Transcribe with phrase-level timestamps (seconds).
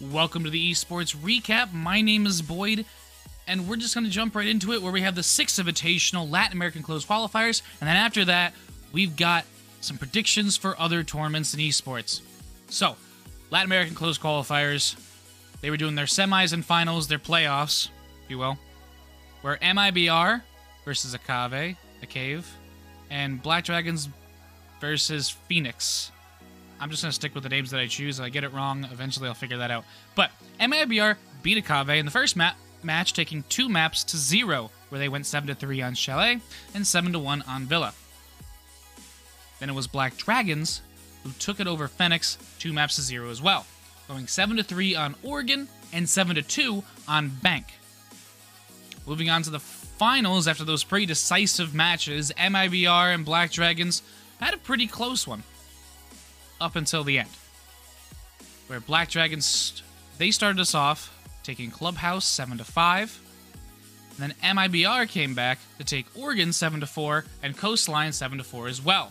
[0.00, 1.74] Welcome to the Esports Recap.
[1.74, 2.86] My name is Boyd,
[3.46, 6.30] and we're just going to jump right into it where we have the six invitational
[6.30, 8.54] Latin American closed qualifiers, and then after that,
[8.92, 9.44] we've got
[9.82, 12.22] some predictions for other tournaments in esports.
[12.70, 12.96] So,
[13.50, 14.96] Latin American closed qualifiers,
[15.60, 17.90] they were doing their semis and finals, their playoffs,
[18.24, 18.56] if you will,
[19.42, 20.40] where MIBR
[20.86, 22.50] versus Akave, a cave,
[23.10, 24.08] and Black Dragons
[24.80, 26.10] versus Phoenix.
[26.80, 28.18] I'm just going to stick with the names that I choose.
[28.18, 29.84] If I get it wrong, eventually I'll figure that out.
[30.14, 34.98] But MIBR beat Akave in the first map match, taking two maps to zero, where
[34.98, 36.40] they went 7 to 3 on Chalet
[36.74, 37.92] and 7 to 1 on Villa.
[39.58, 40.80] Then it was Black Dragons
[41.22, 43.66] who took it over Phoenix, two maps to zero as well,
[44.08, 47.74] going 7 to 3 on Oregon and 7 to 2 on Bank.
[49.06, 54.02] Moving on to the finals after those pretty decisive matches, MIBR and Black Dragons
[54.40, 55.42] had a pretty close one
[56.60, 57.28] up until the end.
[58.66, 59.82] Where Black Dragons
[60.18, 63.20] they started us off taking Clubhouse 7 to 5.
[64.20, 68.44] And then MIBR came back to take Oregon 7 to 4 and Coastline 7 to
[68.44, 69.10] 4 as well.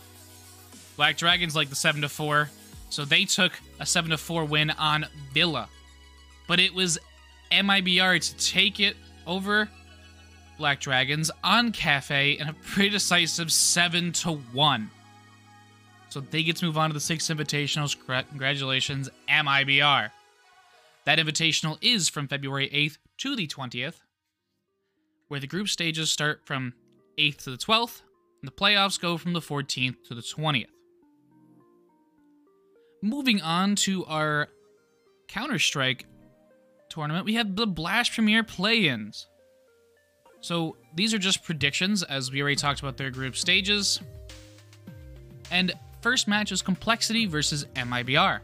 [0.96, 2.48] Black Dragons like the 7 to 4,
[2.90, 5.68] so they took a 7 to 4 win on Villa.
[6.46, 6.98] But it was
[7.50, 9.68] MIBR to take it over
[10.58, 14.90] Black Dragons on Cafe in a pretty decisive 7 to 1.
[16.10, 17.96] So they get to move on to the six invitationals.
[18.30, 20.10] Congratulations, MIBR.
[21.06, 24.00] That invitational is from February 8th to the 20th,
[25.28, 26.74] where the group stages start from
[27.16, 28.02] 8th to the 12th,
[28.42, 30.66] and the playoffs go from the 14th to the 20th.
[33.02, 34.48] Moving on to our
[35.28, 36.06] Counter Strike
[36.88, 39.26] tournament, we have the Blast Premier play ins.
[40.40, 44.00] So these are just predictions, as we already talked about their group stages.
[45.50, 48.40] And first match is Complexity versus MIBR.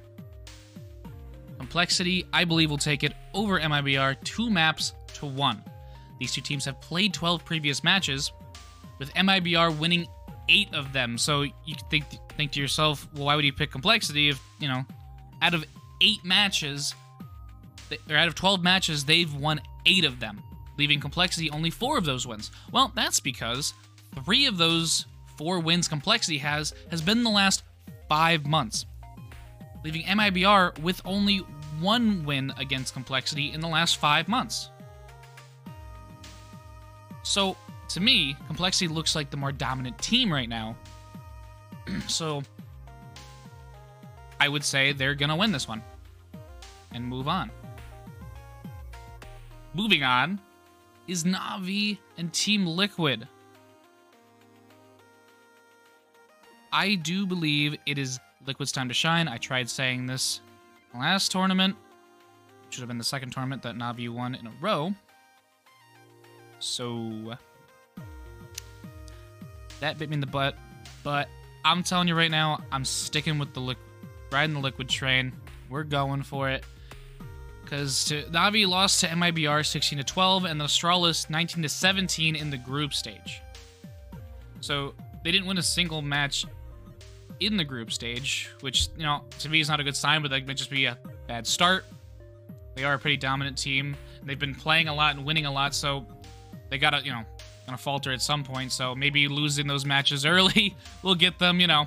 [1.59, 5.63] Complexity, I believe, will take it over MIBR two maps to one.
[6.21, 8.33] These two teams have played 12 previous matches,
[8.99, 10.07] with MIBR winning
[10.49, 11.19] eight of them.
[11.19, 12.05] So you think
[12.37, 14.85] think to yourself, well, why would you pick Complexity if you know,
[15.43, 15.65] out of
[16.01, 16.95] eight matches,
[18.11, 20.43] or out of 12 matches, they've won eight of them
[20.77, 22.51] leaving Complexity only four of those wins.
[22.73, 23.75] Well, that's because
[24.25, 27.63] three of those four wins Complexity has has been in the last
[28.09, 28.87] five months,
[29.85, 31.39] leaving MIBR with only
[31.81, 34.71] one win against Complexity in the last five months.
[37.23, 37.57] So,
[37.89, 40.77] to me, Complexity looks like the more dominant team right now.
[42.07, 42.43] so,
[44.39, 45.83] I would say they're going to win this one
[46.93, 47.51] and move on.
[49.75, 50.41] Moving on,
[51.07, 53.29] is Navi and Team Liquid.
[56.77, 59.29] I do believe it is Liquid's time to shine.
[59.29, 60.43] I tried saying this
[60.95, 61.75] last tournament.
[62.69, 64.95] Should have been the second tournament that Navi won in a row.
[66.59, 67.35] So
[69.81, 70.55] that bit me in the butt.
[71.03, 71.31] But
[71.65, 73.77] I'm telling you right now, I'm sticking with the li-
[74.31, 75.33] riding the liquid train.
[75.71, 76.63] We're going for it
[77.65, 82.51] because Navi lost to MIBR 16 to 12 and the Astralis 19 to 17 in
[82.51, 83.41] the group stage.
[84.61, 84.93] So
[85.25, 86.45] they didn't win a single match
[87.41, 90.31] in the group stage, which you know to me is not a good sign, but
[90.31, 91.85] that might just be a bad start.
[92.75, 93.97] They are a pretty dominant team.
[94.23, 96.07] They've been playing a lot and winning a lot, so
[96.71, 97.25] they gotta you know
[97.67, 98.73] gonna falter at some point.
[98.73, 101.87] So maybe losing those matches early will get them you know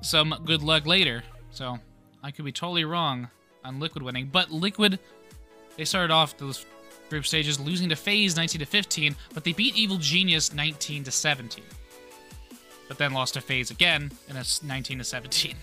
[0.00, 1.22] some good luck later.
[1.50, 1.78] So
[2.22, 3.28] I could be totally wrong
[3.64, 4.28] on Liquid winning.
[4.30, 4.98] But Liquid,
[5.76, 6.64] they started off those
[7.08, 11.10] group stages losing to FaZe 19 to 15, but they beat Evil Genius 19 to
[11.10, 11.64] 17.
[12.88, 15.54] But then lost to FaZe again in a 19 to 17.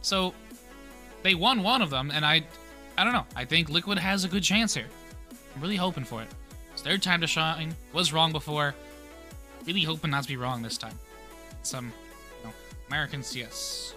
[0.00, 0.32] So
[1.22, 2.44] they won one of them, and I,
[2.96, 3.26] I don't know.
[3.36, 4.86] I think Liquid has a good chance here.
[5.54, 6.28] I'm really hoping for it.
[6.72, 7.74] It's their time to shine.
[7.92, 8.74] Was wrong before.
[9.66, 10.98] Really hoping not to be wrong this time.
[11.62, 11.92] Some,
[12.40, 12.54] you know,
[12.86, 13.94] American CS.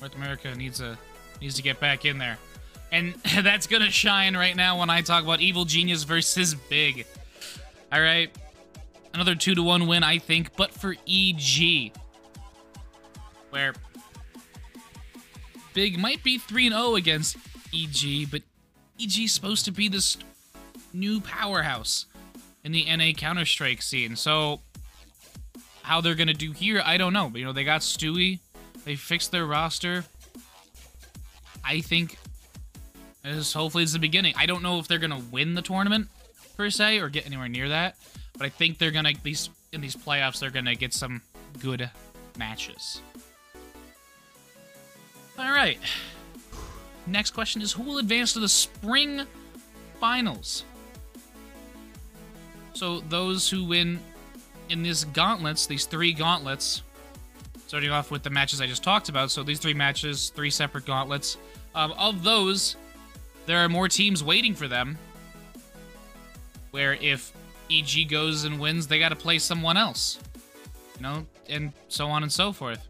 [0.00, 0.98] North America needs a
[1.40, 2.38] needs to get back in there.
[2.90, 7.06] And that's gonna shine right now when I talk about Evil Genius versus Big.
[7.92, 8.30] Alright.
[9.14, 11.92] Another 2 to 1 win, I think, but for EG.
[13.50, 13.74] Where
[15.74, 17.36] Big might be 3 0 against
[17.74, 18.42] EG, but
[19.00, 20.16] EG's supposed to be this
[20.92, 22.06] new powerhouse
[22.64, 24.16] in the NA Counter Strike scene.
[24.16, 24.60] So,
[25.82, 27.28] how they're gonna do here, I don't know.
[27.30, 28.40] But you know, they got Stewie,
[28.84, 30.04] they fixed their roster.
[31.64, 32.18] I think
[33.22, 34.34] this hopefully is the beginning.
[34.36, 36.08] I don't know if they're gonna win the tournament
[36.56, 37.96] per se or get anywhere near that,
[38.42, 41.22] but I think they're gonna these in these playoffs they're gonna get some
[41.60, 41.88] good
[42.36, 43.00] matches.
[45.38, 45.78] All right.
[47.06, 49.22] Next question is who will advance to the spring
[50.00, 50.64] finals?
[52.72, 54.00] So those who win
[54.68, 56.82] in these gauntlets, these three gauntlets,
[57.68, 59.30] starting off with the matches I just talked about.
[59.30, 61.36] So these three matches, three separate gauntlets.
[61.76, 62.74] Um, of those,
[63.46, 64.98] there are more teams waiting for them.
[66.72, 67.32] Where if
[67.78, 70.18] EG goes and wins, they got to play someone else.
[70.96, 72.86] You know, and so on and so forth.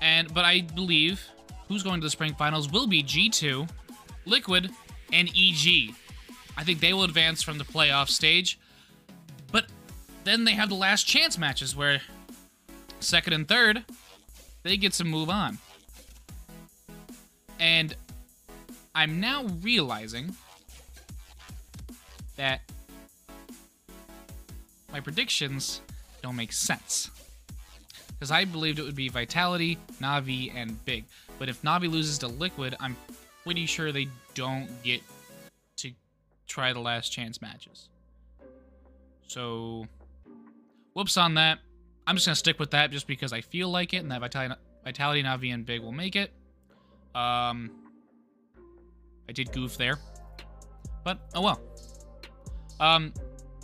[0.00, 1.26] And but I believe
[1.68, 3.68] who's going to the spring finals will be G2,
[4.24, 4.70] Liquid,
[5.12, 5.94] and EG.
[6.56, 8.58] I think they will advance from the playoff stage.
[9.52, 9.66] But
[10.24, 12.00] then they have the last chance matches where
[13.00, 13.84] second and third,
[14.62, 15.58] they get to move on.
[17.58, 17.94] And
[18.94, 20.34] I'm now realizing
[22.36, 22.60] that
[24.96, 25.82] my predictions
[26.22, 27.10] don't make sense.
[28.08, 31.04] Because I believed it would be Vitality, Navi, and Big.
[31.38, 32.96] But if Navi loses to Liquid, I'm
[33.44, 35.02] pretty sure they don't get
[35.76, 35.90] to
[36.46, 37.90] try the last chance matches.
[39.26, 39.86] So,
[40.94, 41.58] whoops on that.
[42.06, 44.20] I'm just going to stick with that just because I feel like it, and that
[44.22, 46.32] Vitality, Vitality Navi, and Big will make it.
[47.14, 47.70] Um,
[49.28, 49.98] I did goof there.
[51.04, 51.60] But, oh well.
[52.80, 53.12] Um,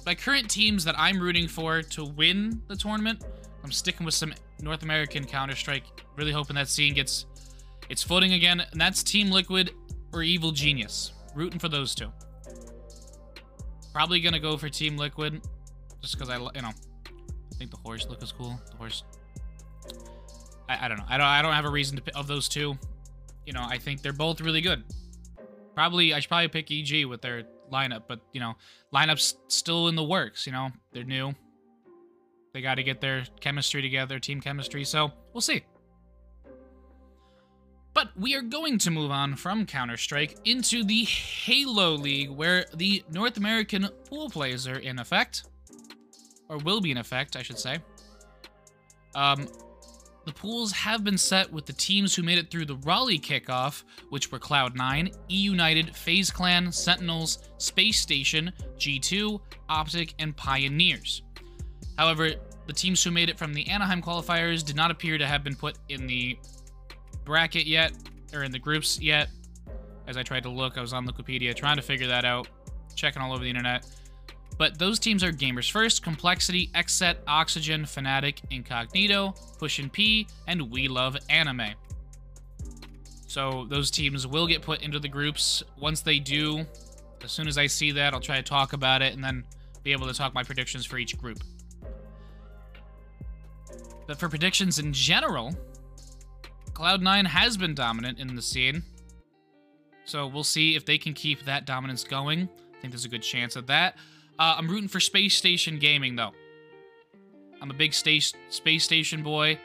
[0.06, 3.24] my current teams that I'm rooting for to win the tournament,
[3.62, 5.84] I'm sticking with some North American Counter-Strike,
[6.16, 7.26] really hoping that scene gets
[7.88, 9.72] its footing again, and that's Team Liquid
[10.12, 11.12] or Evil Genius.
[11.34, 12.12] Rooting for those two.
[13.92, 15.40] Probably gonna go for Team Liquid,
[16.00, 18.58] just because I, you know, I think the horse look is cool.
[18.70, 19.04] The horse.
[20.68, 21.04] I, I don't know.
[21.08, 21.26] I don't.
[21.26, 22.78] I don't have a reason to of those two.
[23.46, 24.84] You know, I think they're both really good.
[25.74, 28.54] Probably, I should probably pick EG with their lineup, but you know,
[28.94, 30.46] lineup's still in the works.
[30.46, 31.34] You know, they're new.
[32.52, 34.84] They got to get their chemistry together, team chemistry.
[34.84, 35.64] So we'll see.
[37.94, 42.64] But we are going to move on from Counter Strike into the Halo League, where
[42.74, 45.44] the North American pool plays are in effect
[46.48, 47.78] or will be in effect, I should say.
[49.14, 49.46] Um,
[50.24, 53.82] the pools have been set with the teams who made it through the Raleigh kickoff,
[54.10, 61.22] which were Cloud9, E United, FaZe Clan, Sentinels, Space Station, G2, Optic, and Pioneers.
[61.98, 62.30] However,
[62.66, 65.56] the teams who made it from the Anaheim qualifiers did not appear to have been
[65.56, 66.38] put in the
[67.24, 67.92] bracket yet,
[68.32, 69.28] or in the groups yet.
[70.06, 72.48] As I tried to look, I was on Wikipedia trying to figure that out,
[72.94, 73.86] checking all over the internet.
[74.62, 80.70] But those teams are Gamers First, Complexity, Xset, Oxygen, Fnatic, Incognito, Push and P, and
[80.70, 81.72] We Love Anime.
[83.26, 85.64] So those teams will get put into the groups.
[85.80, 86.64] Once they do,
[87.24, 89.44] as soon as I see that, I'll try to talk about it and then
[89.82, 91.38] be able to talk my predictions for each group.
[94.06, 95.56] But for predictions in general,
[96.72, 98.84] Cloud9 has been dominant in the scene.
[100.04, 102.48] So we'll see if they can keep that dominance going.
[102.76, 103.96] I think there's a good chance of that.
[104.38, 106.32] Uh, I'm rooting for Space Station Gaming, though.
[107.60, 109.58] I'm a big space Space Station boy.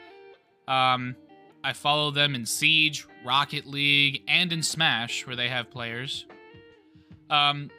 [0.68, 1.16] Um,
[1.64, 6.26] I follow them in Siege, Rocket League, and in Smash, where they have players.
[7.28, 7.70] Um,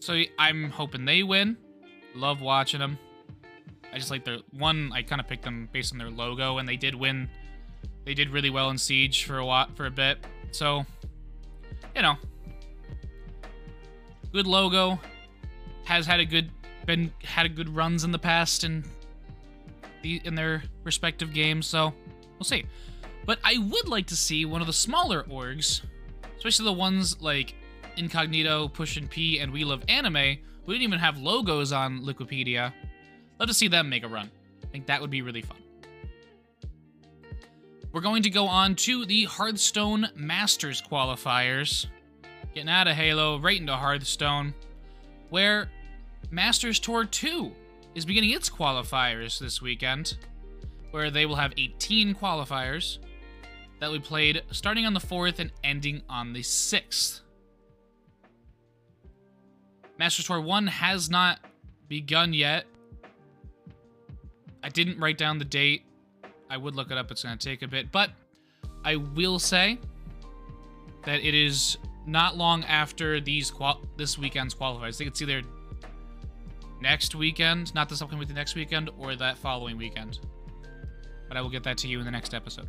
[0.00, 1.58] so I'm hoping they win.
[2.14, 2.98] Love watching them.
[3.92, 4.90] I just like their one.
[4.94, 7.28] I kind of picked them based on their logo, and they did win.
[8.04, 10.18] They did really well in Siege for a while, for a bit.
[10.52, 10.86] So,
[11.94, 12.16] you know,
[14.32, 14.98] good logo
[15.84, 16.50] has had a good
[16.86, 18.84] been had a good runs in the past in
[20.02, 21.92] the in their respective games, so
[22.38, 22.64] we'll see.
[23.24, 25.82] But I would like to see one of the smaller orgs,
[26.36, 27.54] especially the ones like
[27.96, 32.72] Incognito, Push and P, and We Love Anime, who didn't even have logos on Wikipedia.
[33.38, 34.30] Love to see them make a run.
[34.62, 35.58] I think that would be really fun.
[37.92, 41.86] We're going to go on to the Hearthstone Masters qualifiers.
[42.54, 44.54] Getting out of Halo, right into Hearthstone
[45.32, 45.70] where
[46.30, 47.50] Masters Tour 2
[47.94, 50.18] is beginning its qualifiers this weekend,
[50.90, 52.98] where they will have 18 qualifiers
[53.80, 57.22] that we played starting on the 4th and ending on the 6th.
[59.98, 61.38] Masters Tour 1 has not
[61.88, 62.66] begun yet.
[64.62, 65.84] I didn't write down the date.
[66.50, 68.10] I would look it up, it's going to take a bit, but
[68.84, 69.78] I will say
[71.06, 74.98] that it is not long after these qual this weekend's qualifiers.
[74.98, 75.42] They could see either
[76.80, 80.18] next weekend, not this upcoming weekend, next weekend, or that following weekend.
[81.28, 82.68] But I will get that to you in the next episode.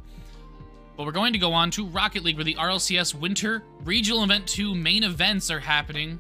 [0.95, 4.47] But we're going to go on to Rocket League, where the RLCS Winter Regional Event
[4.47, 6.19] 2 main events are happening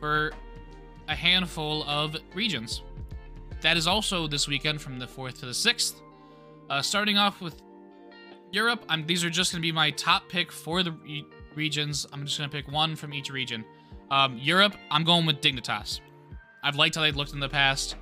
[0.00, 0.32] for
[1.08, 2.82] a handful of regions.
[3.60, 6.00] That is also this weekend from the 4th to the 6th.
[6.68, 7.62] Uh, starting off with
[8.50, 10.94] Europe, I'm, these are just going to be my top pick for the
[11.54, 12.06] regions.
[12.12, 13.64] I'm just going to pick one from each region.
[14.10, 16.00] Um, Europe, I'm going with Dignitas.
[16.62, 17.96] I've liked how they looked in the past.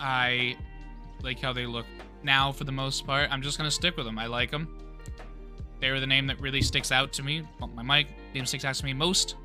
[0.00, 0.56] I
[1.22, 1.86] like how they look
[2.22, 3.30] now for the most part.
[3.30, 4.18] I'm just going to stick with them.
[4.18, 4.76] I like them.
[5.80, 7.42] They're the name that really sticks out to me.
[7.60, 9.36] Well, my mic name sticks out to me most.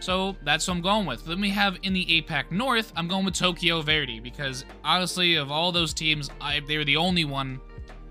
[0.00, 1.24] So that's what I'm going with.
[1.24, 5.50] Then we have in the APAC North, I'm going with Tokyo Verdy because honestly, of
[5.50, 7.60] all those teams, I, they were the only one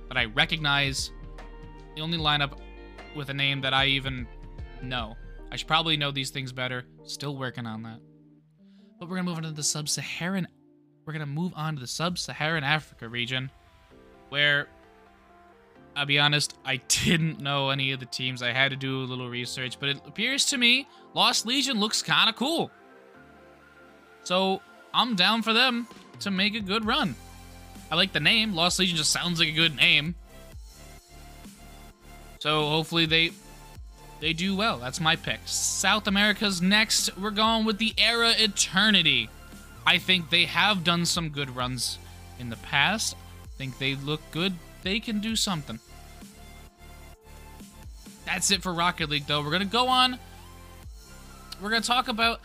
[0.09, 1.11] that I recognize,
[1.95, 2.59] the only lineup
[3.17, 4.27] with a name that I even
[4.81, 5.15] know.
[5.51, 6.85] I should probably know these things better.
[7.03, 7.99] Still working on that.
[8.99, 10.47] But we're gonna move on to the sub-Saharan.
[11.05, 13.51] We're gonna move on to the sub-Saharan Africa region,
[14.29, 14.67] where
[15.95, 18.43] I'll be honest, I didn't know any of the teams.
[18.43, 22.03] I had to do a little research, but it appears to me Lost Legion looks
[22.03, 22.69] kind of cool.
[24.23, 24.61] So
[24.93, 25.87] I'm down for them
[26.19, 27.15] to make a good run.
[27.89, 28.53] I like the name.
[28.53, 30.13] Lost Legion just sounds like a good name.
[32.39, 33.31] So hopefully they
[34.19, 34.77] they do well.
[34.77, 35.39] That's my pick.
[35.45, 37.15] South America's next.
[37.17, 39.29] We're going with the Era Eternity.
[39.85, 41.99] I think they have done some good runs
[42.39, 43.15] in the past.
[43.43, 44.53] I think they look good.
[44.83, 45.79] They can do something.
[48.25, 49.41] That's it for Rocket League, though.
[49.41, 50.19] We're going to go on.
[51.61, 52.41] We're going to talk about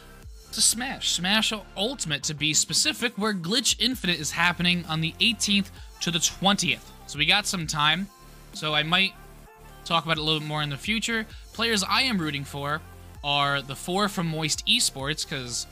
[0.53, 1.11] to Smash.
[1.11, 5.71] Smash Ultimate, to be specific, where Glitch Infinite is happening on the 18th
[6.03, 6.85] to the 20th.
[7.07, 8.07] So we got some time.
[8.53, 9.15] So I might
[9.85, 11.27] talk about it a little bit more in the future.
[11.53, 12.81] Players I am rooting for
[13.25, 15.67] are the four from Moist Esports, because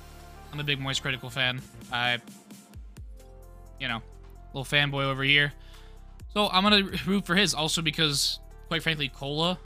[0.53, 1.61] I'm a big Moist Critical fan.
[1.93, 2.19] I,
[3.79, 4.03] you know,
[4.53, 5.53] little fanboy over here.
[6.35, 8.39] So I'm going to root for his, also because,
[8.69, 9.59] quite frankly, Cola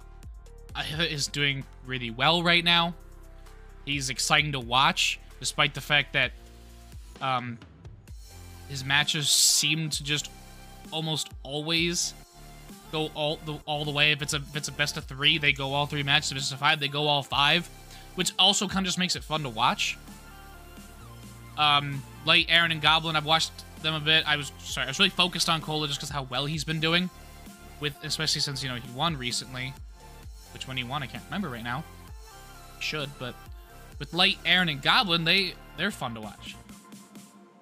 [0.98, 2.94] is doing really well right now.
[3.84, 6.32] He's exciting to watch, despite the fact that
[7.20, 7.58] um,
[8.68, 10.30] his matches seem to just
[10.90, 12.14] almost always
[12.94, 14.12] go all the all the way.
[14.12, 16.30] If it's a if it's a best of three, they go all three matches.
[16.30, 17.68] If it's a five, they go all five,
[18.14, 19.98] which also kind of just makes it fun to watch.
[21.58, 24.26] Um, like Aaron and Goblin, I've watched them a bit.
[24.26, 26.80] I was sorry, I was really focused on Cola just because how well he's been
[26.80, 27.10] doing,
[27.80, 29.74] with especially since you know he won recently.
[30.52, 31.82] Which one he won, I can't remember right now.
[32.78, 33.34] Should, but
[33.98, 36.54] with Light, Aaron, and Goblin, they they're fun to watch.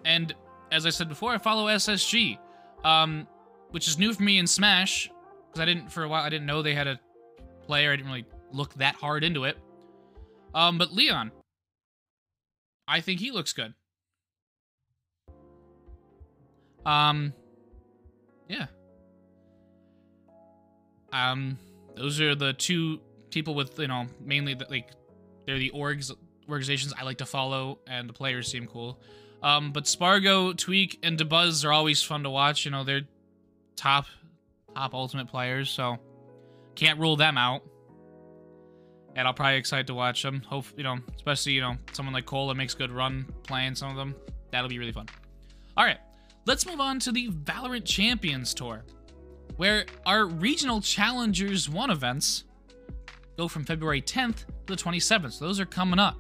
[0.05, 0.35] And
[0.71, 2.39] as I said before, I follow SSG,
[2.85, 3.27] um,
[3.71, 5.11] which is new for me in Smash
[5.53, 6.99] because I didn't for a while I didn't know they had a
[7.67, 7.93] player.
[7.93, 9.59] I didn't really look that hard into it.
[10.55, 11.33] Um, but Leon,
[12.89, 13.75] I think he looks good.
[16.85, 17.33] Um,
[18.49, 18.67] yeah.
[21.13, 21.59] Um,
[21.95, 24.91] those are the two people with, you know, mainly the, like,
[25.47, 26.11] they're the orgs,
[26.49, 28.99] organizations I like to follow, and the players seem cool.
[29.43, 32.65] Um, but Spargo, Tweek, and Dabuz are always fun to watch.
[32.65, 33.03] You know, they're
[33.77, 34.07] top,
[34.75, 35.99] top ultimate players, so
[36.75, 37.63] can't rule them out.
[39.15, 40.43] And I'll probably excited to watch them.
[40.47, 43.91] Hope, you know, especially, you know, someone like Cola that makes good run playing some
[43.91, 44.15] of them.
[44.51, 45.07] That'll be really fun.
[45.77, 45.99] All right,
[46.47, 48.85] let's move on to the Valorant Champions Tour
[49.57, 52.45] where our regional Challengers 1 events
[53.37, 55.33] go from February 10th to the 27th.
[55.33, 56.17] So those are coming up.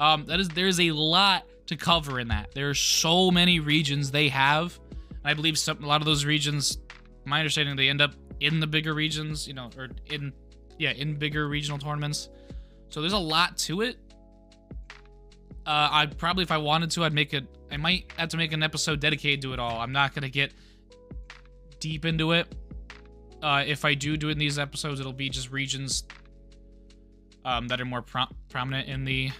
[0.00, 2.52] Um, that is, there's a lot to cover in that.
[2.54, 4.78] There are so many regions they have.
[5.24, 6.78] I believe some, a lot of those regions,
[7.26, 10.32] my understanding, they end up in the bigger regions, you know, or in,
[10.78, 12.28] yeah, in bigger regional tournaments.
[12.88, 13.96] So there's a lot to it.
[15.66, 17.46] Uh, I'd probably, if I wanted to, I'd make it.
[17.72, 19.80] I might have to make an episode dedicated to it all.
[19.80, 20.52] I'm not gonna get
[21.80, 22.54] deep into it.
[23.42, 26.04] Uh, if I do do it in these episodes, it'll be just regions
[27.44, 29.30] um, that are more pro prominent in the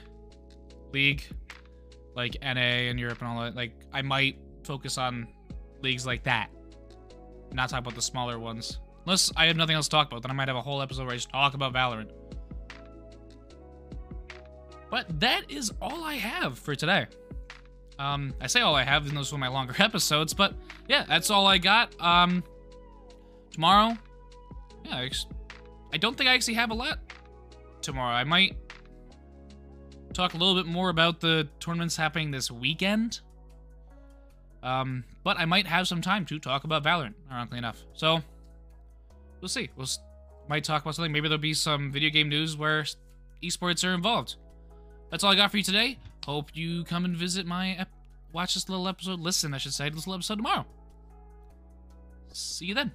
[0.93, 1.25] league,
[2.15, 3.55] like NA and Europe and all that.
[3.55, 5.29] Like, I might focus on
[5.83, 6.51] leagues like that,
[7.55, 8.81] not talk about the smaller ones.
[9.07, 11.05] Unless I have nothing else to talk about, then I might have a whole episode
[11.05, 12.11] where I just talk about Valorant.
[14.91, 17.07] But that is all I have for today.
[17.99, 20.55] Um, I say all I have in those were my longer episodes, but
[20.89, 22.01] yeah, that's all I got.
[22.01, 22.43] Um,
[23.51, 23.97] tomorrow,
[24.85, 25.11] yeah, I,
[25.93, 26.99] I don't think I actually have a lot
[27.83, 28.15] tomorrow.
[28.15, 28.57] I might
[30.13, 33.21] talk a little bit more about the tournaments happening this weekend.
[34.65, 37.85] Um, but I might have some time to talk about Valorant, ironically enough.
[37.93, 38.21] So,
[39.41, 39.71] we'll see.
[39.77, 39.87] We'll
[40.49, 41.13] might talk about something.
[41.13, 42.85] Maybe there'll be some video game news where
[43.43, 44.37] esports are involved.
[45.11, 45.99] That's all I got for you today.
[46.25, 47.87] Hope you come and visit my
[48.33, 49.21] watch this little episode.
[49.21, 50.67] Listen, I should say, this little episode tomorrow.
[52.33, 52.93] See you then.